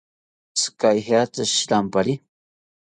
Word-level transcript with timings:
¿Tzika 0.55 0.87
ejeki 0.99 1.43
shirampari? 1.53 2.13